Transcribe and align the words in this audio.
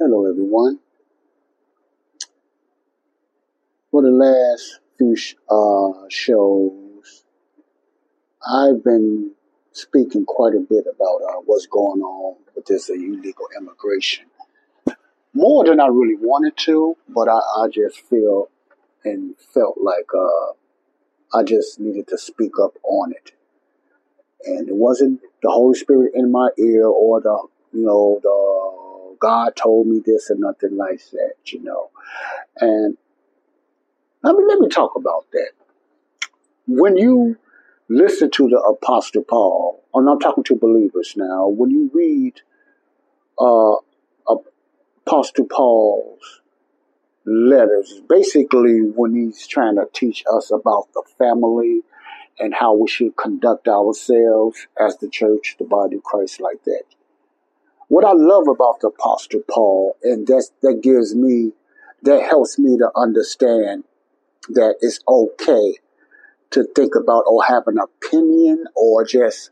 Hello, 0.00 0.26
everyone. 0.30 0.78
For 3.90 4.00
the 4.00 4.10
last 4.12 4.78
few 4.96 5.16
sh- 5.16 5.34
uh, 5.50 6.04
shows, 6.08 7.24
I've 8.48 8.84
been 8.84 9.32
speaking 9.72 10.24
quite 10.24 10.54
a 10.54 10.60
bit 10.60 10.84
about 10.86 11.20
uh, 11.28 11.40
what's 11.46 11.66
going 11.66 12.00
on 12.02 12.36
with 12.54 12.66
this 12.66 12.88
uh, 12.88 12.92
illegal 12.92 13.48
immigration. 13.60 14.26
More 15.34 15.64
than 15.64 15.80
I 15.80 15.88
really 15.88 16.14
wanted 16.16 16.56
to, 16.58 16.96
but 17.08 17.28
I, 17.28 17.40
I 17.62 17.66
just 17.68 17.98
feel 18.02 18.50
and 19.04 19.34
felt 19.52 19.78
like 19.82 20.06
uh, 20.16 20.52
I 21.36 21.42
just 21.42 21.80
needed 21.80 22.06
to 22.06 22.18
speak 22.18 22.52
up 22.62 22.74
on 22.84 23.10
it. 23.10 23.32
And 24.44 24.68
it 24.68 24.76
wasn't 24.76 25.22
the 25.42 25.50
Holy 25.50 25.76
Spirit 25.76 26.12
in 26.14 26.30
my 26.30 26.50
ear 26.56 26.86
or 26.86 27.20
the, 27.20 27.36
you 27.72 27.84
know, 27.84 28.20
the 28.22 28.57
God 29.20 29.56
told 29.56 29.86
me 29.86 30.00
this 30.04 30.30
and 30.30 30.40
nothing 30.40 30.76
like 30.76 31.00
that, 31.12 31.34
you 31.46 31.62
know. 31.62 31.90
And 32.60 32.96
let 34.22 34.34
me 34.36 34.44
let 34.46 34.58
me 34.58 34.68
talk 34.68 34.96
about 34.96 35.26
that. 35.32 35.50
When 36.66 36.96
you 36.96 37.36
listen 37.88 38.30
to 38.32 38.48
the 38.48 38.58
Apostle 38.58 39.24
Paul, 39.24 39.82
and 39.94 40.08
I'm 40.08 40.20
talking 40.20 40.44
to 40.44 40.56
believers 40.56 41.14
now, 41.16 41.48
when 41.48 41.70
you 41.70 41.90
read 41.94 42.40
uh, 43.38 43.76
Apostle 45.06 45.46
Paul's 45.46 46.40
letters, 47.24 48.00
basically 48.08 48.80
when 48.80 49.14
he's 49.14 49.46
trying 49.46 49.76
to 49.76 49.86
teach 49.92 50.24
us 50.32 50.50
about 50.50 50.88
the 50.94 51.02
family 51.18 51.82
and 52.38 52.54
how 52.54 52.74
we 52.74 52.88
should 52.88 53.16
conduct 53.16 53.68
ourselves 53.68 54.66
as 54.78 54.96
the 54.98 55.08
church, 55.08 55.56
the 55.58 55.64
body 55.64 55.96
of 55.96 56.02
Christ, 56.02 56.40
like 56.40 56.62
that. 56.64 56.82
What 57.88 58.04
I 58.04 58.12
love 58.12 58.48
about 58.48 58.80
the 58.80 58.88
Apostle 58.88 59.40
Paul, 59.50 59.96
and 60.02 60.26
that's, 60.26 60.52
that 60.62 60.80
gives 60.82 61.14
me, 61.14 61.52
that 62.02 62.22
helps 62.22 62.58
me 62.58 62.76
to 62.78 62.90
understand 62.94 63.84
that 64.50 64.76
it's 64.80 65.00
okay 65.08 65.78
to 66.50 66.64
think 66.74 66.94
about 66.94 67.24
or 67.26 67.44
have 67.44 67.66
an 67.66 67.78
opinion 67.78 68.64
or 68.74 69.04
just 69.04 69.50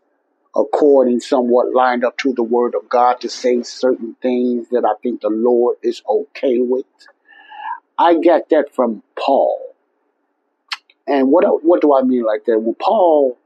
according 0.55 1.21
somewhat 1.21 1.75
lined 1.75 2.05
up 2.05 2.17
to 2.19 2.33
the 2.33 2.43
word 2.43 2.75
of 2.75 2.89
God 2.89 3.21
to 3.21 3.29
say 3.29 3.63
certain 3.63 4.17
things 4.23 4.69
that 4.71 4.85
I 4.85 4.95
think 5.03 5.21
the 5.21 5.29
Lord 5.29 5.77
is 5.83 6.03
okay 6.09 6.59
with. 6.61 6.87
I 7.99 8.15
get 8.15 8.49
that 8.51 8.75
from 8.75 9.03
Paul. 9.19 9.75
And 11.07 11.31
what 11.31 11.45
what 11.65 11.81
do 11.81 11.95
I 11.95 12.03
mean 12.03 12.25
like 12.25 12.45
that? 12.47 12.59
When 12.59 12.75
Paul 12.75 13.39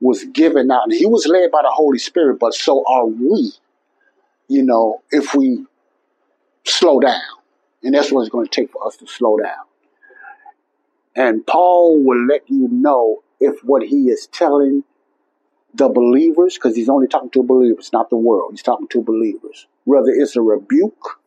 was 0.00 0.24
given 0.24 0.70
out, 0.70 0.84
and 0.84 0.92
he 0.92 1.06
was 1.06 1.26
led 1.26 1.50
by 1.50 1.62
the 1.62 1.70
Holy 1.70 1.98
Spirit, 1.98 2.38
but 2.38 2.54
so 2.54 2.84
are 2.86 3.06
we 3.06 3.52
you 4.52 4.62
know, 4.62 5.02
if 5.10 5.34
we 5.34 5.64
slow 6.64 7.00
down. 7.00 7.20
And 7.82 7.94
that's 7.94 8.12
what 8.12 8.20
it's 8.20 8.30
going 8.30 8.46
to 8.46 8.50
take 8.50 8.70
for 8.70 8.86
us 8.86 8.96
to 8.98 9.06
slow 9.06 9.38
down. 9.38 9.64
And 11.16 11.46
Paul 11.46 12.02
will 12.04 12.26
let 12.26 12.42
you 12.48 12.68
know 12.70 13.22
if 13.40 13.64
what 13.64 13.82
he 13.82 14.08
is 14.08 14.26
telling 14.26 14.84
the 15.74 15.88
believers, 15.88 16.54
because 16.54 16.76
he's 16.76 16.88
only 16.90 17.08
talking 17.08 17.30
to 17.30 17.42
believers, 17.42 17.90
not 17.92 18.10
the 18.10 18.16
world. 18.16 18.52
He's 18.52 18.62
talking 18.62 18.88
to 18.88 19.02
believers. 19.02 19.66
Whether 19.84 20.10
it's 20.10 20.36
a 20.36 20.42
rebuke 20.42 21.18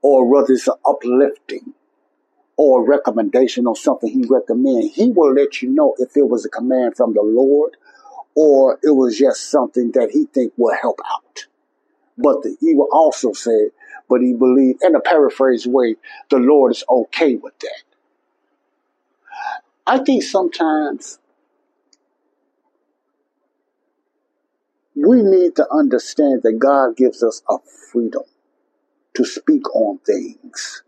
or 0.00 0.30
whether 0.30 0.52
it's 0.52 0.68
an 0.68 0.74
uplifting 0.86 1.74
or 2.56 2.82
a 2.82 2.88
recommendation 2.88 3.66
or 3.66 3.76
something 3.76 4.10
he 4.10 4.24
recommends, 4.28 4.94
he 4.94 5.10
will 5.10 5.34
let 5.34 5.60
you 5.60 5.70
know 5.70 5.94
if 5.98 6.16
it 6.16 6.28
was 6.28 6.46
a 6.46 6.48
command 6.48 6.96
from 6.96 7.14
the 7.14 7.22
Lord 7.22 7.76
or 8.36 8.78
it 8.82 8.94
was 8.94 9.18
just 9.18 9.50
something 9.50 9.90
that 9.92 10.10
he 10.12 10.26
think 10.26 10.52
will 10.56 10.76
help 10.80 11.00
out. 11.12 11.46
But 12.18 12.42
the, 12.42 12.56
he 12.60 12.74
will 12.74 12.88
also 12.92 13.32
said, 13.32 13.70
but 14.08 14.22
he 14.22 14.32
believed, 14.32 14.82
in 14.82 14.94
a 14.94 15.00
paraphrased 15.00 15.70
way, 15.70 15.96
the 16.30 16.38
Lord 16.38 16.72
is 16.72 16.84
okay 16.88 17.36
with 17.36 17.58
that. 17.60 17.82
I 19.86 19.98
think 19.98 20.22
sometimes 20.22 21.18
we 24.94 25.22
need 25.22 25.56
to 25.56 25.66
understand 25.72 26.42
that 26.42 26.58
God 26.58 26.96
gives 26.96 27.22
us 27.22 27.42
a 27.48 27.56
freedom 27.92 28.22
to 29.14 29.24
speak 29.24 29.74
on 29.74 29.98
things 29.98 30.82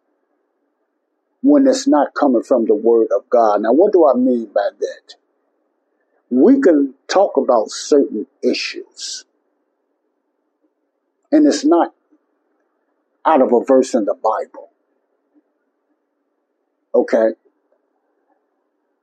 when 1.42 1.66
it's 1.66 1.86
not 1.86 2.14
coming 2.14 2.42
from 2.42 2.66
the 2.66 2.74
Word 2.74 3.08
of 3.16 3.28
God. 3.30 3.62
Now, 3.62 3.72
what 3.72 3.92
do 3.92 4.06
I 4.08 4.14
mean 4.14 4.46
by 4.46 4.70
that? 4.80 5.14
We 6.30 6.60
can 6.60 6.94
talk 7.08 7.36
about 7.36 7.70
certain 7.70 8.26
issues 8.42 9.24
and 11.30 11.46
it's 11.46 11.64
not 11.64 11.94
out 13.24 13.42
of 13.42 13.52
a 13.52 13.64
verse 13.64 13.94
in 13.94 14.04
the 14.04 14.14
Bible. 14.14 14.70
Okay? 16.94 17.30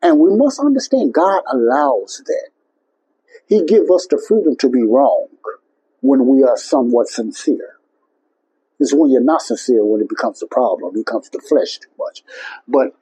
And 0.02 0.20
we 0.20 0.36
must 0.36 0.60
understand 0.60 1.14
God 1.14 1.44
allows 1.52 2.22
that. 2.26 2.50
He 3.48 3.64
gives 3.64 3.90
us 3.92 4.08
the 4.10 4.24
freedom 4.28 4.56
to 4.58 4.70
be 4.70 4.84
wrong 4.84 5.28
when 6.02 6.26
we 6.28 6.44
are 6.44 6.58
somewhat 6.58 7.08
sincere. 7.08 7.78
It's 8.80 8.94
when 8.94 9.12
you're 9.12 9.22
not 9.22 9.42
sincere 9.42 9.86
when 9.86 10.02
it 10.02 10.10
becomes 10.10 10.42
a 10.42 10.48
problem, 10.48 10.96
it 10.96 11.06
becomes 11.06 11.30
the 11.30 11.40
flesh 11.40 11.78
too 11.78 11.90
much. 11.98 12.24
But 12.68 12.96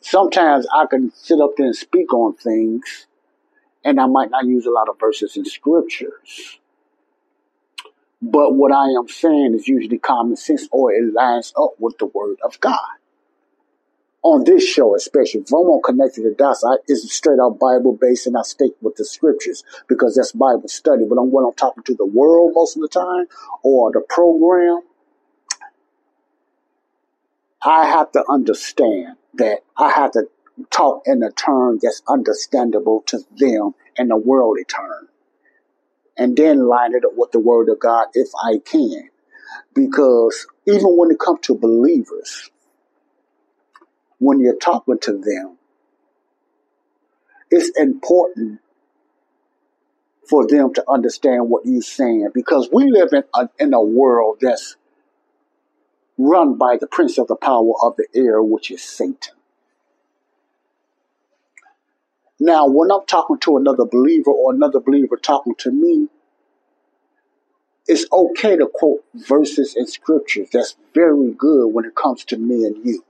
sometimes 0.00 0.66
I 0.72 0.86
can 0.86 1.12
sit 1.14 1.40
up 1.40 1.50
there 1.56 1.66
and 1.66 1.76
speak 1.76 2.14
on 2.14 2.34
things, 2.34 3.06
and 3.84 4.00
I 4.00 4.06
might 4.06 4.30
not 4.30 4.46
use 4.46 4.66
a 4.66 4.70
lot 4.70 4.88
of 4.88 4.98
verses 4.98 5.36
in 5.36 5.44
scriptures. 5.44 6.59
But 8.22 8.54
what 8.54 8.72
I 8.72 8.90
am 8.90 9.08
saying 9.08 9.54
is 9.54 9.66
usually 9.66 9.98
common 9.98 10.36
sense 10.36 10.68
or 10.70 10.92
it 10.92 11.14
lines 11.14 11.52
up 11.56 11.72
with 11.78 11.96
the 11.98 12.06
word 12.06 12.38
of 12.44 12.60
God. 12.60 12.78
On 14.22 14.44
this 14.44 14.62
show, 14.62 14.94
especially, 14.94 15.40
if 15.40 15.48
I'm 15.48 15.60
on 15.60 15.80
Connected 15.82 16.24
the 16.24 16.34
Dots, 16.36 16.62
I, 16.62 16.76
it's 16.86 17.10
straight 17.10 17.38
out 17.40 17.58
Bible 17.58 17.96
based 17.98 18.26
and 18.26 18.36
I 18.36 18.42
stick 18.42 18.72
with 18.82 18.96
the 18.96 19.04
scriptures 19.06 19.64
because 19.88 20.14
that's 20.14 20.32
Bible 20.32 20.68
study. 20.68 21.04
But 21.08 21.18
I'm, 21.18 21.30
when 21.30 21.46
I'm 21.46 21.54
talking 21.54 21.82
to 21.84 21.94
the 21.94 22.04
world 22.04 22.52
most 22.54 22.76
of 22.76 22.82
the 22.82 22.88
time 22.88 23.24
or 23.62 23.90
the 23.90 24.02
program, 24.06 24.82
I 27.62 27.86
have 27.86 28.12
to 28.12 28.24
understand 28.28 29.16
that 29.34 29.60
I 29.78 29.90
have 29.90 30.10
to 30.12 30.28
talk 30.70 31.04
in 31.06 31.22
a 31.22 31.30
term 31.30 31.78
that's 31.80 32.02
understandable 32.06 33.02
to 33.06 33.20
them 33.38 33.74
in 33.96 34.10
a 34.10 34.18
worldly 34.18 34.64
term 34.64 35.08
and 36.16 36.36
then 36.36 36.66
line 36.66 36.94
it 36.94 37.04
up 37.04 37.12
with 37.16 37.32
the 37.32 37.40
word 37.40 37.68
of 37.68 37.80
God 37.80 38.08
if 38.14 38.28
I 38.42 38.58
can. 38.64 39.10
Because 39.74 40.46
even 40.66 40.96
when 40.96 41.10
it 41.10 41.18
comes 41.18 41.40
to 41.42 41.54
believers, 41.54 42.50
when 44.18 44.40
you're 44.40 44.56
talking 44.58 44.98
to 45.00 45.12
them, 45.12 45.58
it's 47.50 47.70
important 47.78 48.60
for 50.28 50.46
them 50.46 50.72
to 50.74 50.84
understand 50.88 51.48
what 51.48 51.66
you're 51.66 51.82
saying 51.82 52.28
because 52.32 52.68
we 52.72 52.90
live 52.90 53.08
in 53.12 53.24
a, 53.34 53.48
in 53.58 53.74
a 53.74 53.82
world 53.82 54.38
that's 54.40 54.76
run 56.18 56.56
by 56.56 56.76
the 56.80 56.86
prince 56.86 57.18
of 57.18 57.26
the 57.26 57.36
power 57.36 57.72
of 57.82 57.96
the 57.96 58.06
air, 58.14 58.42
which 58.42 58.70
is 58.70 58.82
Satan. 58.82 59.34
Now, 62.42 62.66
when 62.66 62.90
I'm 62.90 63.04
talking 63.06 63.38
to 63.40 63.58
another 63.58 63.84
believer 63.84 64.30
or 64.30 64.54
another 64.54 64.80
believer 64.80 65.16
talking 65.16 65.54
to 65.58 65.70
me, 65.70 66.08
it's 67.86 68.06
okay 68.10 68.56
to 68.56 68.66
quote 68.72 69.04
verses 69.14 69.76
in 69.76 69.86
scriptures. 69.86 70.48
That's 70.50 70.74
very 70.94 71.32
good 71.32 71.66
when 71.66 71.84
it 71.84 71.94
comes 71.94 72.24
to 72.26 72.38
me 72.38 72.64
and 72.64 72.84
you 72.84 73.04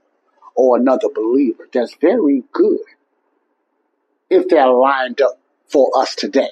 or 0.53 0.77
another 0.77 1.07
believer. 1.13 1.69
That's 1.71 1.95
very 1.95 2.43
good 2.51 2.79
if 4.29 4.49
they're 4.49 4.67
lined 4.67 5.21
up 5.21 5.39
for 5.67 5.89
us 5.95 6.13
today. 6.13 6.49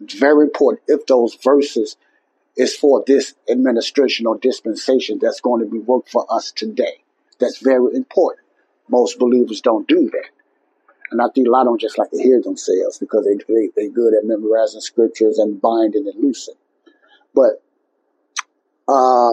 It's 0.00 0.14
very 0.14 0.44
important 0.44 0.82
if 0.86 1.06
those 1.06 1.34
verses 1.34 1.96
is 2.56 2.76
for 2.76 3.02
this 3.06 3.34
administration 3.50 4.26
or 4.26 4.38
dispensation 4.38 5.18
that's 5.20 5.40
going 5.40 5.64
to 5.64 5.70
be 5.70 5.78
worked 5.78 6.10
for 6.10 6.26
us 6.30 6.52
today. 6.52 7.02
That's 7.40 7.58
very 7.58 7.96
important. 7.96 8.46
Most 8.88 9.18
believers 9.18 9.60
don't 9.60 9.88
do 9.88 10.10
that. 10.10 10.35
And 11.10 11.22
I 11.22 11.26
think 11.34 11.46
a 11.46 11.50
lot 11.50 11.62
of 11.62 11.66
them 11.66 11.78
just 11.78 11.98
like 11.98 12.10
to 12.10 12.22
hear 12.22 12.40
themselves 12.42 12.98
because 12.98 13.24
they, 13.24 13.36
they, 13.52 13.70
they're 13.76 13.90
good 13.90 14.14
at 14.14 14.24
memorizing 14.24 14.80
scriptures 14.80 15.38
and 15.38 15.60
binding 15.60 16.06
and 16.06 16.22
loosing. 16.22 16.54
But 17.34 17.62
uh, 18.88 19.32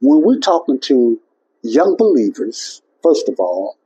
when 0.00 0.22
we're 0.22 0.40
talking 0.40 0.80
to 0.80 1.20
young 1.62 1.96
believers, 1.96 2.82
first 3.02 3.28
of 3.28 3.36
all, 3.38 3.76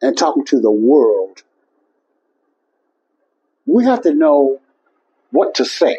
and 0.00 0.16
talking 0.16 0.44
to 0.46 0.60
the 0.60 0.70
world, 0.70 1.42
we 3.66 3.84
have 3.84 4.02
to 4.02 4.14
know 4.14 4.60
what 5.30 5.54
to 5.56 5.64
say. 5.64 5.98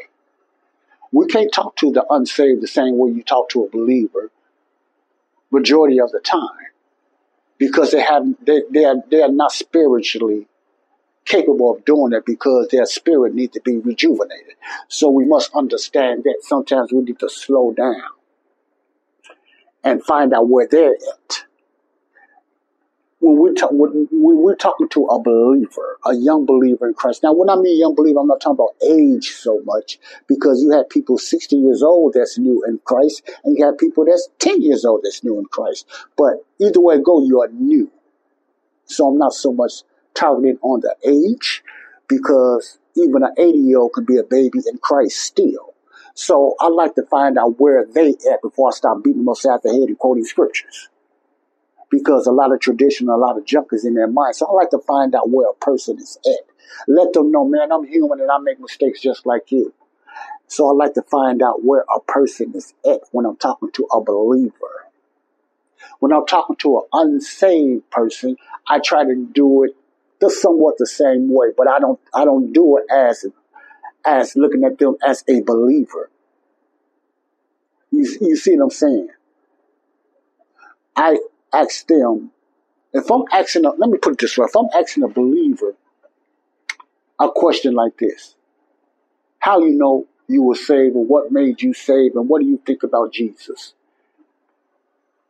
We 1.12 1.28
can't 1.28 1.52
talk 1.52 1.76
to 1.78 1.92
the 1.92 2.06
unsaved 2.10 2.62
the 2.62 2.68
same 2.68 2.98
way 2.98 3.12
you 3.12 3.24
talk 3.24 3.50
to 3.50 3.66
a 3.66 3.70
believer 3.70 4.32
majority 5.52 6.00
of 6.00 6.12
the 6.12 6.20
time 6.20 6.65
because 7.58 7.92
they 7.92 8.02
have 8.02 8.24
they, 8.46 8.62
they 8.72 8.86
are 8.86 8.96
they 9.10 9.22
are 9.22 9.32
not 9.32 9.52
spiritually 9.52 10.48
capable 11.26 11.76
of 11.76 11.86
doing 11.86 12.14
it 12.14 12.26
because 12.26 12.68
their 12.70 12.86
spirit 12.86 13.34
needs 13.34 13.54
to 13.54 13.62
be 13.62 13.78
rejuvenated. 13.78 14.54
So 14.88 15.10
we 15.10 15.26
must 15.26 15.54
understand 15.56 16.24
that 16.24 16.38
sometimes 16.42 16.92
we 16.94 17.02
need 17.02 17.20
to 17.20 17.30
slow 17.30 17.74
down 17.74 18.04
and 19.84 20.04
find 20.04 20.34
out 20.34 20.48
where 20.48 20.68
they're 20.68 20.94
at 20.94 21.45
when 23.20 23.38
we're, 23.38 23.54
ta- 23.54 23.70
when 23.72 24.08
we're 24.12 24.56
talking 24.56 24.90
to 24.90 25.06
a 25.06 25.22
believer, 25.22 25.98
a 26.06 26.16
young 26.16 26.46
believer 26.46 26.88
in 26.88 26.94
Christ. 26.94 27.24
Now, 27.24 27.34
when 27.34 27.50
I 27.50 27.56
mean 27.56 27.80
young 27.80 27.96
believer, 27.96 28.20
I'm 28.20 28.28
not 28.28 28.42
talking 28.42 28.56
about 28.56 28.76
age 28.88 29.32
so 29.32 29.62
much 29.64 30.00
because 30.28 30.62
you 30.62 30.72
have 30.72 30.90
people 30.90 31.18
60 31.18 31.56
years 31.56 31.82
old 31.82 32.14
that's 32.14 32.38
new 32.38 32.64
in 32.68 32.80
Christ, 32.84 33.30
and 33.44 33.58
you 33.58 33.66
have 33.66 33.78
people 33.78 34.06
that's 34.06 34.28
10 34.40 34.62
years 34.62 34.86
old 34.86 35.02
that's 35.04 35.24
new 35.24 35.40
in 35.40 35.46
Christ. 35.46 35.88
But 36.18 36.46
either 36.60 36.82
way 36.82 37.02
go, 37.02 37.24
you 37.24 37.42
are 37.42 37.48
new. 37.48 37.90
So 38.86 39.08
I'm 39.08 39.18
not 39.18 39.34
so 39.34 39.52
much 39.52 39.72
targeting 40.14 40.60
on 40.62 40.82
the 40.82 40.96
age 41.08 41.64
because 42.08 42.78
even 42.96 43.24
an 43.24 43.34
80 43.38 43.58
year 43.58 43.80
old 43.80 43.94
can 43.94 44.06
be 44.06 44.18
a 44.18 44.24
baby 44.24 44.60
in 44.70 44.78
Christ 44.78 45.22
still. 45.22 45.74
So 46.14 46.56
I 46.60 46.68
like 46.68 46.96
to 46.96 47.04
find 47.04 47.38
out 47.38 47.60
where 47.60 47.86
they 47.86 48.10
at 48.32 48.42
before 48.42 48.70
I 48.70 48.72
start 48.72 49.04
beating 49.04 49.26
myself 49.26 49.64
the 49.64 49.70
head 49.70 49.90
and 49.90 49.98
quoting 49.98 50.24
scriptures 50.24 50.90
because 51.96 52.28
a 52.28 52.32
lot 52.32 52.52
of 52.52 52.60
tradition, 52.60 53.08
a 53.08 53.16
lot 53.16 53.38
of 53.38 53.46
junk 53.46 53.68
is 53.72 53.86
in 53.86 53.94
their 53.94 54.08
mind. 54.08 54.36
So 54.36 54.46
I 54.46 54.52
like 54.52 54.70
to 54.72 54.80
find 54.80 55.16
out 55.16 55.30
where 55.30 55.50
a 55.50 55.54
person 55.54 55.98
is 55.98 56.18
at. 56.26 56.46
Let 56.90 57.14
them 57.14 57.32
know, 57.32 57.46
man, 57.46 57.72
I'm 57.72 57.86
human 57.86 58.20
and 58.20 58.30
I 58.30 58.38
make 58.40 58.60
mistakes 58.60 59.00
just 59.00 59.26
like 59.26 59.50
you. 59.50 59.74
So 60.48 60.70
I 60.70 60.74
like 60.74 60.94
to 60.96 61.04
find 61.04 61.42
out 61.42 61.64
where 61.64 61.86
a 61.94 62.02
person 62.02 62.52
is 62.54 62.74
at 62.86 63.00
when 63.12 63.26
I'm 63.26 63.38
talking 63.38 63.72
to 63.72 63.88
a 63.94 64.02
believer. 64.02 64.52
When 66.00 66.12
I'm 66.12 66.26
talking 66.26 66.58
to 66.58 66.80
an 66.80 66.84
unsaved 66.92 67.90
person, 67.92 68.36
I 68.68 68.80
try 68.80 69.06
to 69.06 69.16
do 69.34 69.64
it 69.64 69.72
the 70.20 70.30
somewhat 70.30 70.76
the 70.78 70.88
same 70.88 71.30
way, 71.32 71.48
but 71.58 71.70
I 71.70 71.80
don't 71.80 72.00
I 72.14 72.26
don't 72.26 72.52
do 72.52 72.78
it 72.78 72.86
as 72.94 73.26
as 74.06 74.36
looking 74.36 74.66
at 74.66 74.78
them 74.78 74.98
as 75.06 75.24
a 75.30 75.42
believer. 75.42 76.10
You, 77.92 78.18
you 78.20 78.36
see 78.36 78.56
what 78.58 78.66
I'm 78.66 78.70
saying? 78.70 79.10
I 80.96 81.18
ask 81.62 81.88
them, 81.88 82.32
if 82.94 83.12
I'm 83.12 83.24
asking, 83.32 83.66
a, 83.66 83.72
let 83.72 83.90
me 83.90 83.98
put 83.98 84.14
it 84.14 84.20
this 84.20 84.38
way, 84.38 84.46
if 84.46 84.56
I'm 84.56 84.70
asking 84.74 85.04
a 85.04 85.08
believer 85.08 85.76
a 87.20 87.30
question 87.30 87.74
like 87.74 87.98
this, 87.98 88.36
how 89.40 89.60
do 89.60 89.68
you 89.68 89.76
know 89.76 90.08
you 90.28 90.44
were 90.44 90.56
saved 90.56 90.96
or 90.96 91.06
what 91.06 91.32
made 91.32 91.62
you 91.62 91.74
saved 91.74 92.16
and 92.16 92.28
what 92.28 92.42
do 92.42 92.48
you 92.48 92.60
think 92.66 92.84
about 92.84 93.14
Jesus? 93.14 93.74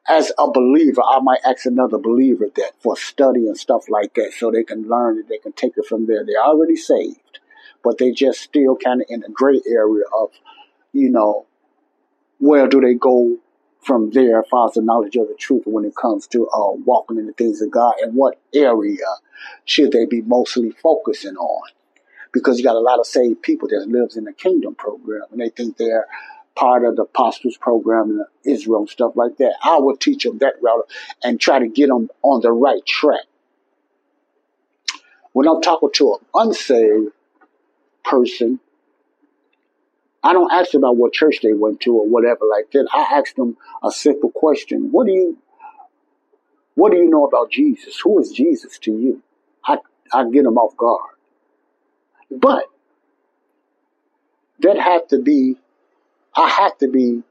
As 0.07 0.31
a 0.37 0.49
believer, 0.49 1.01
I 1.03 1.19
might 1.19 1.39
ask 1.43 1.65
another 1.65 1.97
believer 1.97 2.45
that 2.55 2.73
for 2.79 2.95
study 2.95 3.47
and 3.47 3.57
stuff 3.57 3.89
like 3.89 4.13
that 4.13 4.33
so 4.33 4.51
they 4.51 4.63
can 4.63 4.87
learn 4.87 5.17
and 5.17 5.27
they 5.27 5.39
can 5.39 5.51
take 5.51 5.73
it 5.77 5.85
from 5.85 6.05
there. 6.05 6.23
They're 6.23 6.43
already 6.43 6.75
saved, 6.75 7.39
but 7.83 7.97
they 7.97 8.11
just 8.11 8.39
still 8.39 8.75
kind 8.77 9.01
of 9.01 9.07
in 9.09 9.23
a 9.23 9.29
gray 9.29 9.61
area 9.67 10.03
of, 10.15 10.29
you 10.93 11.09
know, 11.09 11.47
where 12.37 12.67
do 12.67 12.81
they 12.81 12.93
go 12.93 13.37
from 13.85 14.09
there 14.11 14.39
as 14.39 14.71
the 14.73 14.81
knowledge 14.81 15.15
of 15.15 15.27
the 15.27 15.35
truth 15.35 15.63
when 15.65 15.85
it 15.85 15.95
comes 15.95 16.25
to 16.27 16.47
uh, 16.47 16.71
walking 16.71 17.17
in 17.17 17.27
the 17.27 17.33
things 17.33 17.61
of 17.61 17.69
God 17.69 17.93
and 18.01 18.15
what 18.15 18.39
area 18.53 19.05
should 19.65 19.91
they 19.91 20.05
be 20.05 20.21
mostly 20.21 20.71
focusing 20.71 21.35
on? 21.35 21.69
Because 22.33 22.57
you 22.57 22.63
got 22.63 22.75
a 22.75 22.79
lot 22.79 22.99
of 22.99 23.05
saved 23.05 23.43
people 23.43 23.67
that 23.69 23.87
lives 23.87 24.17
in 24.17 24.23
the 24.23 24.33
kingdom 24.33 24.73
program 24.73 25.21
and 25.31 25.39
they 25.39 25.49
think 25.49 25.77
they're 25.77 26.07
part 26.55 26.83
of 26.83 26.95
the 26.95 27.03
apostles 27.03 27.57
program 27.57 28.25
in 28.43 28.51
Israel 28.51 28.79
and 28.79 28.89
stuff 28.89 29.11
like 29.15 29.37
that. 29.37 29.55
I 29.63 29.77
would 29.77 29.99
teach 29.99 30.23
them 30.23 30.39
that 30.39 30.55
route 30.61 30.89
and 31.23 31.39
try 31.39 31.59
to 31.59 31.67
get 31.67 31.87
them 31.87 32.09
on 32.23 32.41
the 32.41 32.51
right 32.51 32.83
track. 32.85 33.25
When 35.33 35.47
I'm 35.47 35.61
talking 35.61 35.91
to 35.95 36.13
an 36.13 36.19
unsaved 36.33 37.11
person, 38.03 38.59
I 40.25 40.33
don't 40.33 40.51
ask 40.51 40.71
them 40.71 40.83
about 40.83 40.97
what 40.97 41.13
church 41.13 41.37
they 41.43 41.53
went 41.53 41.81
to 41.81 41.95
or 41.95 42.07
whatever 42.07 42.45
like 42.49 42.71
that. 42.71 42.87
I 42.91 43.19
ask 43.19 43.35
them 43.35 43.57
a 43.83 43.91
simple 43.91 44.31
question. 44.31 44.91
What 44.91 45.05
do 45.05 45.13
you 45.13 45.37
what 46.73 46.91
do 46.91 46.97
you 46.97 47.07
know 47.07 47.27
about 47.27 47.51
Jesus? 47.51 47.99
Who 47.99 48.19
is 48.19 48.31
Jesus 48.31 48.79
to 48.79 48.91
you? 48.91 49.21
I, 49.63 49.77
I 50.11 50.27
get 50.31 50.43
them 50.43 50.57
off 50.57 50.75
guard. 50.75 51.11
But 52.31 52.65
that 54.61 54.79
had 54.79 55.09
to 55.09 55.21
be 55.21 55.57
I 56.35 56.49
had 56.49 56.71
to 56.79 56.87
be 56.87 57.21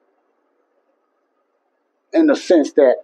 in 2.13 2.27
the 2.29 2.37
sense 2.37 2.75
that 2.75 2.99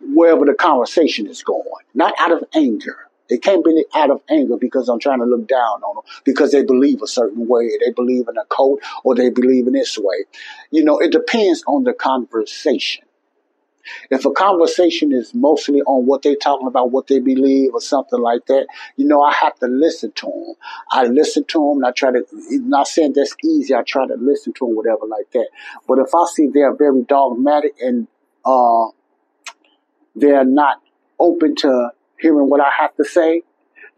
wherever 0.00 0.44
the 0.44 0.54
conversation 0.54 1.28
is 1.28 1.44
going, 1.44 1.62
not 1.94 2.12
out 2.18 2.32
of 2.32 2.42
anger, 2.56 3.06
it 3.30 3.42
can't 3.42 3.64
be 3.64 3.84
out 3.94 4.10
of 4.10 4.22
anger 4.28 4.56
because 4.56 4.88
I'm 4.88 4.98
trying 4.98 5.20
to 5.20 5.24
look 5.24 5.46
down 5.46 5.82
on 5.82 5.96
them 5.96 6.04
because 6.24 6.52
they 6.52 6.64
believe 6.64 7.02
a 7.02 7.06
certain 7.06 7.46
way, 7.46 7.70
they 7.84 7.92
believe 7.92 8.28
in 8.28 8.36
a 8.36 8.44
code, 8.46 8.80
or 9.04 9.14
they 9.14 9.30
believe 9.30 9.66
in 9.66 9.72
this 9.72 9.98
way. 9.98 10.24
You 10.70 10.84
know, 10.84 10.98
it 10.98 11.12
depends 11.12 11.62
on 11.66 11.84
the 11.84 11.92
conversation. 11.92 13.04
If 14.10 14.24
a 14.24 14.30
conversation 14.30 15.12
is 15.12 15.34
mostly 15.34 15.80
on 15.82 16.06
what 16.06 16.22
they're 16.22 16.36
talking 16.36 16.66
about, 16.66 16.90
what 16.90 17.06
they 17.06 17.18
believe, 17.18 17.74
or 17.74 17.80
something 17.80 18.20
like 18.20 18.46
that, 18.46 18.66
you 18.96 19.06
know, 19.06 19.22
I 19.22 19.32
have 19.32 19.58
to 19.60 19.66
listen 19.66 20.12
to 20.16 20.26
them. 20.26 20.54
I 20.90 21.04
listen 21.04 21.44
to 21.44 21.58
them, 21.58 21.78
and 21.78 21.86
I 21.86 21.90
try 21.92 22.12
to, 22.12 22.24
not 22.50 22.88
saying 22.88 23.14
that's 23.14 23.34
easy, 23.44 23.74
I 23.74 23.82
try 23.82 24.06
to 24.06 24.14
listen 24.14 24.52
to 24.54 24.66
them, 24.66 24.76
whatever 24.76 25.06
like 25.08 25.30
that. 25.32 25.48
But 25.88 25.98
if 25.98 26.14
I 26.14 26.24
see 26.32 26.48
they're 26.48 26.74
very 26.74 27.02
dogmatic 27.02 27.74
and 27.80 28.06
uh, 28.44 28.86
they're 30.14 30.44
not 30.44 30.82
open 31.18 31.54
to 31.56 31.92
hearing 32.20 32.48
what 32.48 32.60
I 32.60 32.70
have 32.78 32.94
to 32.96 33.04
say, 33.04 33.42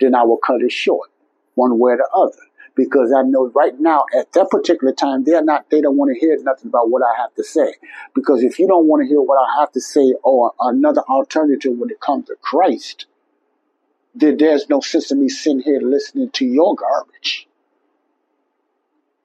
then 0.00 0.14
I 0.14 0.24
will 0.24 0.38
cut 0.38 0.62
it 0.62 0.72
short, 0.72 1.10
one 1.54 1.78
way 1.78 1.92
or 1.92 1.96
the 1.96 2.08
other. 2.14 2.42
Because 2.74 3.12
I 3.14 3.22
know 3.22 3.50
right 3.54 3.78
now, 3.78 4.06
at 4.18 4.32
that 4.32 4.48
particular 4.48 4.94
time, 4.94 5.24
they're 5.24 5.44
not, 5.44 5.68
they 5.68 5.82
don't 5.82 5.96
want 5.96 6.10
to 6.14 6.18
hear 6.18 6.36
nothing 6.42 6.68
about 6.68 6.90
what 6.90 7.02
I 7.02 7.20
have 7.20 7.34
to 7.34 7.44
say. 7.44 7.74
Because 8.14 8.42
if 8.42 8.58
you 8.58 8.66
don't 8.66 8.86
want 8.86 9.02
to 9.02 9.08
hear 9.08 9.20
what 9.20 9.36
I 9.36 9.60
have 9.60 9.72
to 9.72 9.80
say 9.80 10.14
or 10.22 10.52
another 10.58 11.02
alternative 11.02 11.72
when 11.76 11.90
it 11.90 12.00
comes 12.00 12.26
to 12.28 12.36
Christ, 12.40 13.06
then 14.14 14.38
there's 14.38 14.68
no 14.70 14.80
sense 14.80 15.10
in 15.10 15.20
me 15.20 15.28
sitting 15.28 15.60
here 15.60 15.80
listening 15.80 16.30
to 16.30 16.46
your 16.46 16.74
garbage 16.74 17.46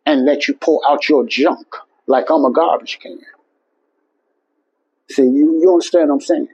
and 0.06 0.26
let 0.26 0.48
you 0.48 0.54
pull 0.54 0.82
out 0.88 1.08
your 1.08 1.26
junk 1.26 1.68
like 2.06 2.30
I'm 2.30 2.46
a 2.46 2.52
garbage 2.52 3.00
can. 3.02 3.20
See, 5.10 5.24
you, 5.24 5.60
you 5.62 5.72
understand 5.72 6.10
what 6.10 6.16
I'm 6.16 6.22
saying? 6.22 6.48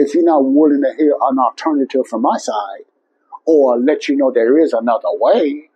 If 0.00 0.14
you're 0.14 0.24
not 0.24 0.44
willing 0.44 0.82
to 0.82 0.94
hear 0.96 1.14
an 1.20 1.38
alternative 1.38 2.06
from 2.06 2.22
my 2.22 2.38
side 2.38 2.84
or 3.44 3.78
let 3.78 4.08
you 4.08 4.16
know 4.16 4.30
there 4.30 4.58
is 4.58 4.72
another 4.72 5.10
way, 5.12 5.68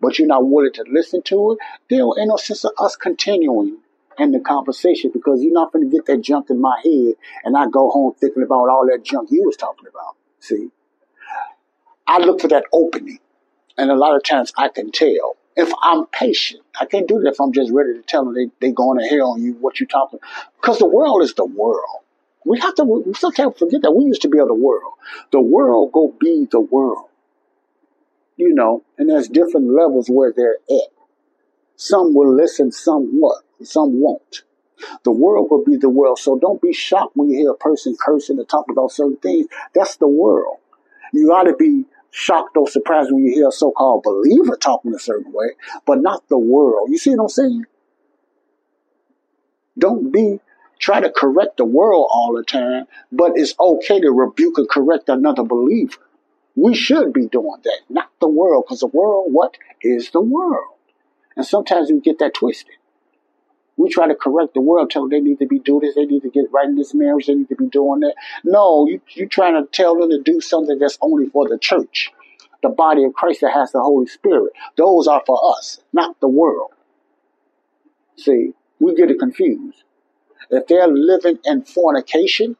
but 0.00 0.18
you're 0.18 0.26
not 0.26 0.48
willing 0.48 0.72
to 0.72 0.84
listen 0.90 1.22
to 1.22 1.52
it, 1.52 1.58
there 1.88 2.00
ain't 2.00 2.28
no 2.28 2.36
sense 2.36 2.64
of 2.64 2.72
us 2.78 2.96
continuing 2.96 3.78
in 4.18 4.32
the 4.32 4.40
conversation 4.40 5.12
because 5.12 5.42
you're 5.42 5.52
not 5.52 5.72
going 5.72 5.88
to 5.88 5.96
get 5.96 6.06
that 6.06 6.20
junk 6.22 6.50
in 6.50 6.60
my 6.60 6.76
head 6.82 7.14
and 7.44 7.56
I 7.56 7.66
go 7.68 7.88
home 7.90 8.14
thinking 8.14 8.42
about 8.42 8.68
all 8.68 8.86
that 8.90 9.04
junk 9.04 9.30
you 9.30 9.44
was 9.44 9.56
talking 9.56 9.86
about. 9.86 10.16
See? 10.40 10.70
I 12.06 12.18
look 12.18 12.40
for 12.40 12.48
that 12.48 12.64
opening. 12.72 13.20
And 13.78 13.92
a 13.92 13.94
lot 13.94 14.16
of 14.16 14.24
times 14.24 14.52
I 14.56 14.68
can 14.68 14.90
tell 14.90 15.36
if 15.56 15.72
I'm 15.82 16.06
patient. 16.06 16.62
I 16.80 16.86
can't 16.86 17.06
do 17.06 17.20
that 17.20 17.28
if 17.28 17.40
I'm 17.40 17.52
just 17.52 17.70
ready 17.70 17.94
to 17.94 18.02
tell 18.02 18.24
them 18.24 18.34
they, 18.34 18.50
they 18.60 18.72
going 18.72 18.98
to 18.98 19.06
hell 19.06 19.32
on 19.32 19.42
you, 19.42 19.52
what 19.54 19.78
you 19.78 19.86
talking. 19.86 20.18
Because 20.60 20.78
the 20.78 20.86
world 20.86 21.22
is 21.22 21.34
the 21.34 21.44
world. 21.44 22.01
We 22.44 22.58
have 22.60 22.74
to, 22.76 22.84
we 22.84 23.14
still 23.14 23.30
can't 23.30 23.56
forget 23.56 23.82
that 23.82 23.92
we 23.92 24.04
used 24.04 24.22
to 24.22 24.28
be 24.28 24.38
of 24.38 24.48
the 24.48 24.54
world. 24.54 24.94
The 25.30 25.40
world 25.40 25.92
go 25.92 26.14
be 26.18 26.46
the 26.50 26.60
world. 26.60 27.08
You 28.36 28.54
know, 28.54 28.82
and 28.98 29.08
there's 29.08 29.28
different 29.28 29.72
levels 29.72 30.08
where 30.08 30.32
they're 30.34 30.56
at. 30.68 30.88
Some 31.76 32.14
will 32.14 32.34
listen, 32.34 32.72
some 32.72 33.20
what, 33.20 33.42
some 33.62 34.00
won't. 34.00 34.42
The 35.04 35.12
world 35.12 35.48
will 35.50 35.64
be 35.64 35.76
the 35.76 35.88
world. 35.88 36.18
So 36.18 36.38
don't 36.38 36.60
be 36.60 36.72
shocked 36.72 37.16
when 37.16 37.30
you 37.30 37.38
hear 37.38 37.50
a 37.50 37.56
person 37.56 37.96
cursing 38.00 38.38
and 38.38 38.48
talking 38.48 38.72
about 38.72 38.90
certain 38.90 39.16
things. 39.16 39.46
That's 39.74 39.96
the 39.96 40.08
world. 40.08 40.56
You 41.12 41.32
ought 41.32 41.44
to 41.44 41.54
be 41.54 41.84
shocked 42.10 42.56
or 42.56 42.68
surprised 42.68 43.10
when 43.12 43.24
you 43.24 43.32
hear 43.32 43.48
a 43.48 43.52
so-called 43.52 44.02
believer 44.02 44.56
talking 44.56 44.94
a 44.94 44.98
certain 44.98 45.32
way, 45.32 45.50
but 45.86 46.00
not 46.00 46.28
the 46.28 46.38
world. 46.38 46.88
You 46.90 46.98
see 46.98 47.10
what 47.10 47.22
I'm 47.22 47.28
saying? 47.28 47.64
Don't 49.78 50.12
be 50.12 50.40
try 50.82 51.00
to 51.00 51.10
correct 51.10 51.56
the 51.56 51.64
world 51.64 52.08
all 52.12 52.34
the 52.36 52.42
time, 52.42 52.86
but 53.10 53.32
it's 53.36 53.54
okay 53.58 54.00
to 54.00 54.10
rebuke 54.10 54.58
and 54.58 54.68
correct 54.68 55.08
another 55.08 55.44
believer. 55.44 55.96
We 56.56 56.74
should 56.74 57.12
be 57.12 57.28
doing 57.28 57.60
that, 57.64 57.80
not 57.88 58.10
the 58.20 58.28
world, 58.28 58.64
because 58.66 58.80
the 58.80 58.88
world, 58.88 59.32
what? 59.32 59.56
is 59.80 60.10
the 60.10 60.20
world. 60.20 60.74
And 61.36 61.46
sometimes 61.46 61.90
we 61.90 62.00
get 62.00 62.18
that 62.18 62.34
twisted. 62.34 62.74
We 63.76 63.88
try 63.88 64.06
to 64.06 64.14
correct 64.14 64.54
the 64.54 64.60
world, 64.60 64.90
tell 64.90 65.02
them 65.02 65.10
they 65.10 65.20
need 65.20 65.38
to 65.38 65.46
be 65.46 65.58
doing 65.58 65.80
this, 65.80 65.94
they 65.94 66.04
need 66.04 66.22
to 66.22 66.30
get 66.30 66.52
right 66.52 66.68
in 66.68 66.76
this 66.76 66.92
marriage, 66.92 67.26
they 67.26 67.34
need 67.34 67.48
to 67.48 67.56
be 67.56 67.66
doing 67.66 68.00
that. 68.00 68.14
No, 68.44 68.86
you, 68.86 69.00
you're 69.14 69.28
trying 69.28 69.54
to 69.54 69.68
tell 69.70 69.98
them 69.98 70.10
to 70.10 70.20
do 70.20 70.40
something 70.40 70.78
that's 70.78 70.98
only 71.00 71.28
for 71.30 71.48
the 71.48 71.58
church, 71.58 72.10
the 72.62 72.68
body 72.68 73.04
of 73.04 73.14
Christ 73.14 73.40
that 73.40 73.52
has 73.54 73.72
the 73.72 73.80
Holy 73.80 74.06
Spirit. 74.06 74.52
Those 74.76 75.06
are 75.06 75.22
for 75.26 75.40
us, 75.56 75.80
not 75.92 76.20
the 76.20 76.28
world. 76.28 76.70
See, 78.16 78.52
we 78.78 78.94
get 78.94 79.10
it 79.10 79.18
confused. 79.18 79.84
If 80.50 80.66
they're 80.66 80.88
living 80.88 81.38
in 81.44 81.62
fornication, 81.62 82.56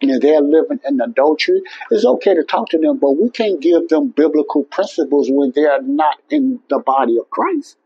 and 0.00 0.20
they're 0.20 0.40
living 0.40 0.80
in 0.86 1.00
adultery, 1.00 1.62
it's 1.90 2.04
okay 2.04 2.34
to 2.34 2.44
talk 2.44 2.68
to 2.70 2.78
them, 2.78 2.98
but 2.98 3.12
we 3.12 3.30
can't 3.30 3.60
give 3.60 3.88
them 3.88 4.08
biblical 4.08 4.64
principles 4.64 5.28
when 5.30 5.52
they're 5.54 5.82
not 5.82 6.18
in 6.30 6.60
the 6.68 6.78
body 6.78 7.16
of 7.18 7.30
Christ. 7.30 7.76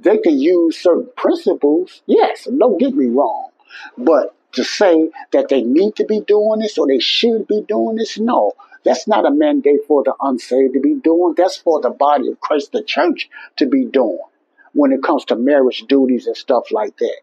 They 0.00 0.18
can 0.18 0.38
use 0.38 0.78
certain 0.78 1.08
principles, 1.16 2.02
yes, 2.06 2.48
don't 2.58 2.78
get 2.78 2.94
me 2.94 3.06
wrong, 3.06 3.50
but 3.96 4.34
to 4.52 4.64
say 4.64 5.10
that 5.32 5.48
they 5.48 5.62
need 5.62 5.96
to 5.96 6.04
be 6.04 6.20
doing 6.20 6.60
this 6.60 6.78
or 6.78 6.86
they 6.86 6.98
should 6.98 7.46
be 7.46 7.62
doing 7.68 7.96
this, 7.96 8.18
no. 8.18 8.52
That's 8.84 9.06
not 9.06 9.26
a 9.26 9.30
mandate 9.30 9.80
for 9.86 10.02
the 10.02 10.14
unsaved 10.20 10.74
to 10.74 10.80
be 10.80 10.94
doing. 10.94 11.34
That's 11.36 11.56
for 11.56 11.80
the 11.80 11.90
body 11.90 12.28
of 12.28 12.40
Christ, 12.40 12.72
the 12.72 12.82
church, 12.82 13.28
to 13.56 13.66
be 13.66 13.84
doing 13.84 14.20
when 14.72 14.92
it 14.92 15.02
comes 15.02 15.24
to 15.26 15.36
marriage 15.36 15.84
duties 15.88 16.26
and 16.26 16.36
stuff 16.36 16.70
like 16.70 16.96
that 16.98 17.20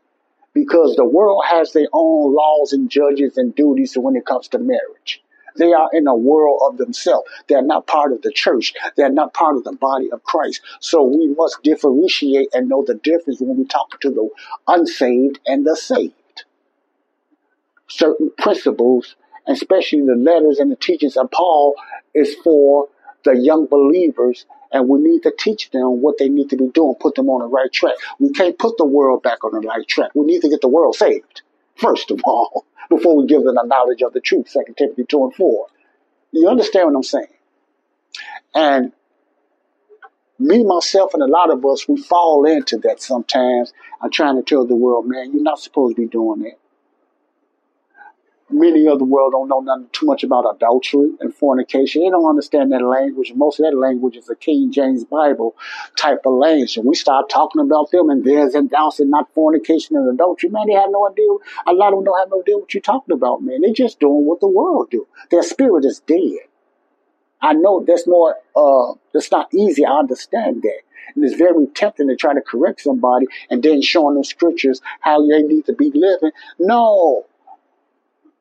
because 0.56 0.96
the 0.96 1.06
world 1.06 1.44
has 1.48 1.74
their 1.74 1.90
own 1.94 2.34
laws 2.34 2.74
and 2.74 2.90
judges 2.90 3.38
and 3.38 3.54
duties 3.54 3.96
when 3.96 4.16
it 4.16 4.26
comes 4.26 4.48
to 4.48 4.58
marriage. 4.58 5.22
They 5.58 5.72
are 5.74 5.90
in 5.94 6.08
a 6.08 6.16
world 6.16 6.62
of 6.68 6.78
themselves. 6.78 7.30
They're 7.48 7.62
not 7.62 7.88
part 7.88 8.12
of 8.12 8.22
the 8.22 8.32
church. 8.32 8.74
They're 8.98 9.12
not 9.12 9.34
part 9.34 9.58
of 9.58 9.64
the 9.64 9.74
body 9.74 10.12
of 10.12 10.24
Christ. 10.24 10.62
So 10.80 11.04
we 11.04 11.28
must 11.28 11.62
differentiate 11.62 12.50
and 12.54 12.68
know 12.68 12.84
the 12.86 12.96
difference 12.96 13.40
when 13.40 13.58
we 13.58 13.66
talk 13.66 14.00
to 14.02 14.10
the 14.10 14.30
unsaved 14.68 15.40
and 15.46 15.66
the 15.66 15.76
saved. 15.76 16.46
Certain 17.88 18.32
principles, 18.38 19.16
especially 19.48 20.02
the 20.02 20.16
letters 20.16 20.60
and 20.60 20.72
the 20.72 20.76
teachings 20.76 21.18
of 21.18 21.32
Paul, 21.32 21.76
is 22.14 22.34
for 22.44 22.88
the 23.24 23.38
young 23.38 23.66
believers 23.68 24.46
and 24.76 24.90
we 24.90 25.00
need 25.00 25.24
to 25.24 25.32
teach 25.32 25.70
them 25.70 26.02
what 26.02 26.18
they 26.18 26.28
need 26.28 26.50
to 26.50 26.58
be 26.58 26.68
doing, 26.68 26.96
put 27.00 27.16
them 27.16 27.30
on 27.30 27.40
the 27.40 27.48
right 27.48 27.72
track. 27.72 27.96
We 28.20 28.32
can't 28.32 28.60
put 28.60 28.78
the 28.78 28.86
world 28.86 29.24
back 29.24 29.46
on 29.46 29.54
the 29.54 29.66
right 29.66 29.88
track. 29.88 30.12
We 30.14 30.26
need 30.26 30.42
to 30.42 30.50
get 30.50 30.60
the 30.60 30.68
world 30.68 30.96
saved, 30.96 31.44
first 31.76 32.12
of 32.12 32.20
all, 32.26 32.66
before 32.90 33.16
we 33.16 33.26
give 33.26 33.46
them 33.46 33.56
the 33.56 33.64
knowledge 33.64 34.02
of 34.02 34.12
the 34.12 34.20
truth, 34.20 34.52
2 34.52 34.74
Timothy 34.78 35.06
2 35.06 35.24
and 35.24 35.34
4. 35.34 35.68
You 36.34 36.50
understand 36.50 36.88
what 36.88 36.98
I'm 36.98 37.04
saying? 37.04 37.28
And 38.54 38.92
me, 40.40 40.66
myself, 40.66 41.14
and 41.14 41.24
a 41.24 41.28
lot 41.28 41.52
of 41.52 41.66
us, 41.66 41.88
we 41.88 41.96
fall 41.96 42.44
into 42.46 42.78
that 42.80 43.02
sometimes. 43.02 43.72
I'm 44.02 44.12
trying 44.12 44.36
to 44.36 44.44
tell 44.44 44.68
the 44.68 44.76
world, 44.76 45.08
man, 45.08 45.32
you're 45.32 45.42
not 45.42 45.62
supposed 45.62 45.96
to 45.96 46.02
be 46.02 46.10
doing 46.10 46.42
that 46.42 46.60
many 48.50 48.88
of 48.88 49.00
the 49.00 49.06
world 49.06 49.32
don't 49.32 49.50
know 49.50 49.60
nothing 49.60 49.90
too 49.92 50.06
much 50.06 50.24
about 50.24 50.46
adultery 50.56 51.10
and 51.20 51.34
fornication. 51.34 52.04
They 52.04 52.10
don't 52.10 52.30
understand 52.30 52.72
that 52.72 52.84
language. 52.84 53.34
Most 53.36 53.60
of 53.60 53.66
that 53.66 53.78
language 53.78 54.16
is 54.16 54.30
a 54.30 54.36
King 54.36 54.72
James 54.72 55.04
Bible 55.04 55.56
type 55.98 56.22
of 56.26 56.34
language. 56.34 56.78
And 56.78 56.86
we 56.86 56.96
start 56.96 57.30
talking 57.30 57.62
about 57.62 57.92
them 57.92 58.10
and 58.10 58.24
there's 58.24 58.54
and 58.54 58.70
thous 58.70 59.00
and 59.00 59.10
not 59.10 59.34
fornication 59.34 59.96
and 59.96 60.08
adultery. 60.14 60.50
Man, 60.50 60.68
they 60.68 60.74
have 60.74 60.92
no 60.92 61.10
idea. 61.10 61.26
A 61.68 61.74
lot 61.74 61.94
of 61.94 61.98
them 61.98 62.06
don't 62.06 62.20
have 62.20 62.30
no 62.30 62.42
idea 62.42 62.58
what 62.58 62.74
you're 62.74 62.82
talking 62.82 63.14
about, 63.14 63.42
man. 63.42 63.62
They're 63.62 63.74
just 63.74 64.00
doing 64.00 64.26
what 64.26 64.40
the 64.40 64.48
world 64.48 64.90
do. 64.92 65.08
Their 65.32 65.44
spirit 65.44 65.86
is 65.86 66.02
dead. 66.02 66.48
I 67.42 67.54
know 67.54 67.84
that's 67.86 68.08
more, 68.08 68.38
uh, 68.56 68.94
that's 69.14 69.32
not 69.32 69.54
easy. 69.54 69.86
I 69.86 69.92
understand 69.92 70.62
that. 70.64 70.80
And 71.16 71.24
it's 71.24 71.36
very 71.36 71.68
tempting 71.68 72.08
to 72.08 72.16
try 72.16 72.34
to 72.34 72.42
correct 72.42 72.82
somebody 72.82 73.28
and 73.50 73.62
then 73.62 73.82
showing 73.82 74.16
them 74.16 74.24
scriptures 74.24 74.82
how 75.00 75.26
they 75.28 75.42
need 75.42 75.66
to 75.66 75.74
be 75.74 75.92
living. 75.94 76.32
No, 76.60 77.26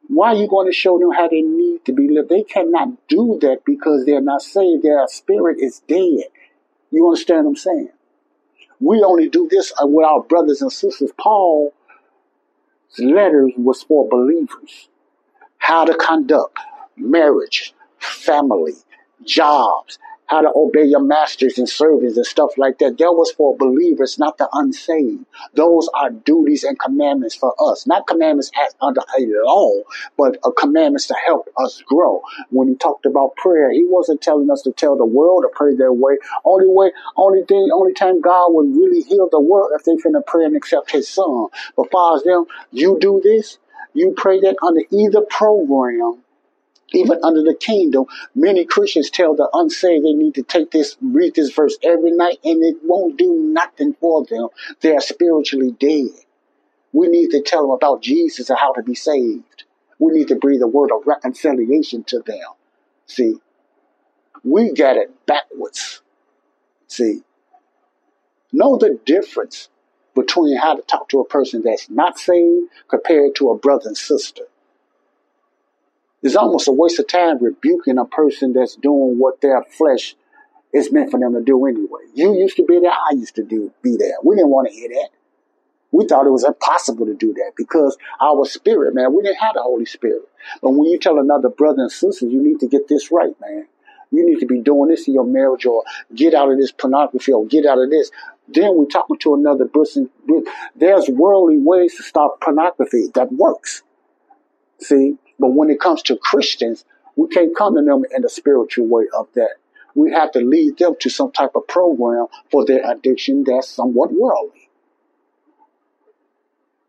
why 0.08 0.28
are 0.28 0.34
you 0.34 0.48
going 0.48 0.66
to 0.66 0.72
show 0.72 0.98
them 0.98 1.12
how 1.12 1.28
they 1.28 1.42
need 1.42 1.84
to 1.86 1.92
be 1.92 2.08
lived? 2.08 2.28
They 2.28 2.42
cannot 2.42 3.08
do 3.08 3.38
that 3.40 3.64
because 3.64 4.04
they're 4.04 4.20
not 4.20 4.42
saved. 4.42 4.82
Their 4.82 5.06
spirit 5.08 5.58
is 5.60 5.80
dead. 5.88 6.24
You 6.90 7.06
understand 7.08 7.44
what 7.44 7.50
I'm 7.50 7.56
saying? 7.56 7.88
We 8.80 9.02
only 9.02 9.28
do 9.28 9.48
this 9.50 9.72
with 9.80 10.04
our 10.04 10.22
brothers 10.22 10.60
and 10.60 10.70
sisters. 10.70 11.10
Paul's 11.18 11.72
letters 12.98 13.52
was 13.56 13.82
for 13.82 14.08
believers. 14.08 14.88
How 15.58 15.84
to 15.84 15.94
conduct 15.94 16.58
marriage, 16.96 17.74
family, 17.98 18.74
jobs, 19.24 19.98
how 20.26 20.40
to 20.40 20.50
obey 20.54 20.84
your 20.84 21.02
masters 21.02 21.58
and 21.58 21.68
servants 21.68 22.16
and 22.16 22.26
stuff 22.26 22.50
like 22.56 22.78
that. 22.78 22.98
That 22.98 23.12
was 23.12 23.30
for 23.32 23.56
believers, 23.56 24.18
not 24.18 24.38
the 24.38 24.48
unsaved. 24.52 25.24
Those 25.54 25.88
are 25.94 26.10
duties 26.10 26.64
and 26.64 26.78
commandments 26.78 27.34
for 27.34 27.54
us, 27.70 27.86
not 27.86 28.06
commandments 28.06 28.50
as 28.66 28.74
under 28.80 29.00
a 29.00 29.22
law, 29.44 29.82
but 30.16 30.38
uh, 30.44 30.50
commandments 30.50 31.06
to 31.08 31.14
help 31.26 31.48
us 31.58 31.82
grow. 31.86 32.22
When 32.50 32.68
he 32.68 32.74
talked 32.74 33.06
about 33.06 33.36
prayer, 33.36 33.70
he 33.70 33.84
wasn't 33.86 34.22
telling 34.22 34.50
us 34.50 34.62
to 34.62 34.72
tell 34.72 34.96
the 34.96 35.06
world 35.06 35.44
to 35.44 35.50
pray 35.54 35.74
their 35.76 35.92
way. 35.92 36.16
Only 36.44 36.68
way, 36.68 36.92
only 37.16 37.44
thing, 37.44 37.68
only 37.72 37.92
time 37.92 38.20
God 38.20 38.48
would 38.52 38.74
really 38.74 39.02
heal 39.02 39.28
the 39.30 39.40
world 39.40 39.72
if 39.74 39.84
they 39.84 39.92
finna 39.92 40.24
pray 40.26 40.44
and 40.44 40.56
accept 40.56 40.90
His 40.90 41.08
Son. 41.08 41.48
But 41.76 41.90
far 41.90 42.16
as 42.16 42.22
them, 42.22 42.46
you 42.72 42.98
do 43.00 43.20
this, 43.22 43.58
you 43.92 44.14
pray 44.16 44.40
that 44.40 44.56
under 44.62 44.82
either 44.90 45.20
program 45.22 46.23
even 46.92 47.18
under 47.22 47.42
the 47.42 47.54
kingdom, 47.54 48.06
many 48.34 48.64
Christians 48.64 49.10
tell 49.10 49.34
the 49.34 49.48
unsaved 49.52 50.04
they 50.04 50.12
need 50.12 50.34
to 50.34 50.42
take 50.42 50.70
this, 50.70 50.96
read 51.00 51.34
this 51.34 51.52
verse 51.52 51.76
every 51.82 52.12
night, 52.12 52.38
and 52.44 52.62
it 52.62 52.76
won't 52.84 53.16
do 53.16 53.34
nothing 53.34 53.94
for 54.00 54.24
them. 54.24 54.48
They 54.80 54.94
are 54.94 55.00
spiritually 55.00 55.72
dead. 55.72 56.24
We 56.92 57.08
need 57.08 57.30
to 57.30 57.42
tell 57.42 57.62
them 57.62 57.70
about 57.70 58.02
Jesus 58.02 58.50
and 58.50 58.58
how 58.58 58.72
to 58.72 58.82
be 58.82 58.94
saved. 58.94 59.64
We 59.98 60.12
need 60.12 60.28
to 60.28 60.36
breathe 60.36 60.62
a 60.62 60.68
word 60.68 60.92
of 60.92 61.06
reconciliation 61.06 62.04
to 62.04 62.20
them. 62.20 62.46
See, 63.06 63.36
we 64.44 64.72
got 64.72 64.96
it 64.96 65.26
backwards. 65.26 66.02
See, 66.86 67.22
know 68.52 68.76
the 68.76 69.00
difference 69.04 69.68
between 70.14 70.56
how 70.56 70.76
to 70.76 70.82
talk 70.82 71.08
to 71.08 71.20
a 71.20 71.24
person 71.24 71.62
that's 71.62 71.90
not 71.90 72.18
saved 72.18 72.68
compared 72.88 73.34
to 73.36 73.50
a 73.50 73.58
brother 73.58 73.88
and 73.88 73.96
sister. 73.96 74.44
It's 76.24 76.36
almost 76.36 76.66
a 76.68 76.72
waste 76.72 76.98
of 76.98 77.06
time 77.06 77.38
rebuking 77.38 77.98
a 77.98 78.06
person 78.06 78.54
that's 78.54 78.76
doing 78.76 79.18
what 79.18 79.42
their 79.42 79.62
flesh 79.62 80.16
is 80.72 80.90
meant 80.90 81.10
for 81.10 81.20
them 81.20 81.34
to 81.34 81.42
do 81.42 81.66
anyway. 81.66 82.00
You 82.14 82.34
used 82.34 82.56
to 82.56 82.64
be 82.64 82.80
there, 82.80 82.90
I 82.90 83.14
used 83.14 83.34
to 83.36 83.44
do, 83.44 83.70
be 83.82 83.96
there. 83.96 84.14
We 84.24 84.34
didn't 84.34 84.50
want 84.50 84.68
to 84.68 84.74
hear 84.74 84.88
that. 84.88 85.10
We 85.92 86.06
thought 86.06 86.26
it 86.26 86.30
was 86.30 86.42
impossible 86.42 87.06
to 87.06 87.14
do 87.14 87.34
that 87.34 87.52
because 87.56 87.96
our 88.20 88.44
spirit, 88.46 88.94
man, 88.94 89.14
we 89.14 89.22
didn't 89.22 89.38
have 89.38 89.54
the 89.54 89.62
Holy 89.62 89.84
Spirit. 89.84 90.22
But 90.60 90.70
when 90.70 90.88
you 90.90 90.98
tell 90.98 91.18
another 91.18 91.50
brother 91.50 91.82
and 91.82 91.92
sister, 91.92 92.26
you 92.26 92.42
need 92.42 92.58
to 92.60 92.66
get 92.66 92.88
this 92.88 93.12
right, 93.12 93.34
man. 93.40 93.68
You 94.10 94.26
need 94.26 94.40
to 94.40 94.46
be 94.46 94.60
doing 94.60 94.88
this 94.90 95.06
in 95.06 95.14
your 95.14 95.26
marriage 95.26 95.66
or 95.66 95.84
get 96.14 96.34
out 96.34 96.50
of 96.50 96.58
this 96.58 96.72
pornography 96.72 97.32
or 97.32 97.46
get 97.46 97.66
out 97.66 97.78
of 97.80 97.90
this. 97.90 98.10
Then 98.48 98.76
we're 98.76 98.86
talking 98.86 99.18
to 99.18 99.34
another 99.34 99.66
person. 99.66 100.10
There's 100.74 101.08
worldly 101.08 101.58
ways 101.58 101.96
to 101.96 102.02
stop 102.02 102.40
pornography 102.40 103.08
that 103.14 103.30
works. 103.30 103.82
See, 104.80 105.16
but 105.38 105.48
when 105.48 105.70
it 105.70 105.80
comes 105.80 106.02
to 106.04 106.16
Christians, 106.16 106.84
we 107.16 107.28
can't 107.28 107.56
come 107.56 107.76
to 107.76 107.82
them 107.82 108.04
in 108.14 108.22
the 108.22 108.28
spiritual 108.28 108.86
way 108.86 109.04
of 109.16 109.28
that. 109.34 109.56
We 109.94 110.12
have 110.12 110.32
to 110.32 110.40
lead 110.40 110.78
them 110.78 110.94
to 111.00 111.10
some 111.10 111.30
type 111.30 111.52
of 111.54 111.68
program 111.68 112.26
for 112.50 112.64
their 112.64 112.88
addiction 112.90 113.44
that's 113.44 113.68
somewhat 113.68 114.12
worldly. 114.12 114.68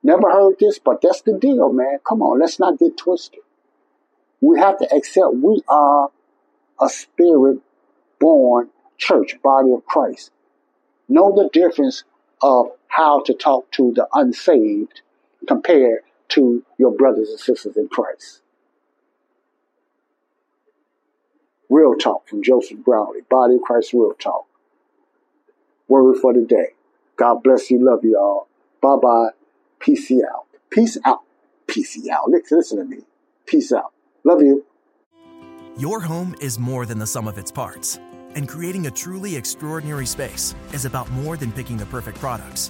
Never 0.01 0.31
heard 0.31 0.55
this, 0.59 0.79
but 0.79 1.01
that's 1.01 1.21
the 1.21 1.37
deal, 1.37 1.71
man. 1.71 1.99
Come 2.07 2.21
on, 2.21 2.39
let's 2.39 2.59
not 2.59 2.79
get 2.79 2.97
twisted. 2.97 3.39
We 4.41 4.59
have 4.59 4.77
to 4.79 4.95
accept 4.95 5.35
we 5.35 5.61
are 5.67 6.09
a 6.79 6.89
spirit 6.89 7.59
born 8.19 8.69
church, 8.97 9.41
body 9.41 9.71
of 9.71 9.85
Christ. 9.85 10.31
Know 11.07 11.33
the 11.35 11.49
difference 11.49 12.03
of 12.41 12.67
how 12.87 13.21
to 13.23 13.33
talk 13.33 13.71
to 13.71 13.93
the 13.93 14.07
unsaved 14.13 15.01
compared 15.47 16.01
to 16.29 16.63
your 16.77 16.91
brothers 16.91 17.29
and 17.29 17.39
sisters 17.39 17.77
in 17.77 17.87
Christ. 17.87 18.41
Real 21.69 21.95
talk 21.95 22.27
from 22.27 22.43
Joseph 22.43 22.79
Brownlee, 22.79 23.21
Body 23.29 23.55
of 23.55 23.61
Christ 23.61 23.93
Real 23.93 24.13
Talk. 24.13 24.45
Word 25.87 26.17
for 26.17 26.33
the 26.33 26.41
day. 26.41 26.69
God 27.15 27.43
bless 27.43 27.71
you. 27.71 27.83
Love 27.83 28.03
you 28.03 28.17
all. 28.17 28.47
Bye 28.81 28.97
bye. 29.01 29.29
Peace 29.79 30.11
out. 30.11 30.45
Peace 30.69 30.97
out. 31.05 31.21
Peace 31.67 31.97
out. 32.09 32.29
Listen 32.29 32.77
to 32.77 32.85
me. 32.85 32.99
Peace 33.45 33.71
out. 33.71 33.91
Love 34.23 34.41
you. 34.41 34.65
Your 35.77 35.99
home 35.99 36.35
is 36.39 36.57
more 36.57 36.85
than 36.85 36.99
the 36.99 37.07
sum 37.07 37.27
of 37.27 37.37
its 37.37 37.51
parts, 37.51 37.99
and 38.35 38.47
creating 38.47 38.87
a 38.87 38.91
truly 38.91 39.35
extraordinary 39.35 40.05
space 40.05 40.55
is 40.71 40.85
about 40.85 41.09
more 41.11 41.37
than 41.37 41.51
picking 41.51 41.77
the 41.77 41.85
perfect 41.87 42.19
products. 42.19 42.69